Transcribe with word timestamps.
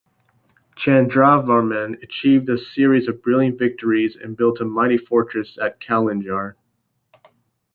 Chandravarman 0.79 2.01
achieved 2.01 2.49
a 2.49 2.57
series 2.57 3.07
of 3.07 3.21
brilliant 3.21 3.59
victories 3.59 4.15
and 4.15 4.35
built 4.35 4.59
a 4.59 4.65
mighty 4.65 4.97
fortress 4.97 5.59
at 5.61 5.79
Kalinjar. 5.79 6.55